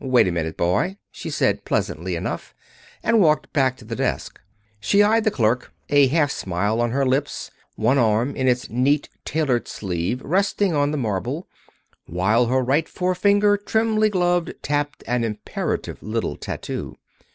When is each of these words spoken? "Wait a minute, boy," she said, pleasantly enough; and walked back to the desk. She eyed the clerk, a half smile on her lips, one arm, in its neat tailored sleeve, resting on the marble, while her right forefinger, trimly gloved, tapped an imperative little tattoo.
"Wait 0.00 0.26
a 0.26 0.32
minute, 0.32 0.56
boy," 0.56 0.96
she 1.10 1.28
said, 1.28 1.66
pleasantly 1.66 2.16
enough; 2.16 2.54
and 3.02 3.20
walked 3.20 3.52
back 3.52 3.76
to 3.76 3.84
the 3.84 3.94
desk. 3.94 4.40
She 4.80 5.02
eyed 5.02 5.24
the 5.24 5.30
clerk, 5.30 5.74
a 5.90 6.06
half 6.06 6.30
smile 6.30 6.80
on 6.80 6.92
her 6.92 7.04
lips, 7.04 7.50
one 7.76 7.98
arm, 7.98 8.34
in 8.34 8.48
its 8.48 8.70
neat 8.70 9.10
tailored 9.26 9.68
sleeve, 9.68 10.22
resting 10.24 10.72
on 10.72 10.90
the 10.90 10.96
marble, 10.96 11.48
while 12.06 12.46
her 12.46 12.62
right 12.62 12.88
forefinger, 12.88 13.58
trimly 13.58 14.08
gloved, 14.08 14.54
tapped 14.62 15.04
an 15.06 15.22
imperative 15.22 16.02
little 16.02 16.36
tattoo. 16.38 16.96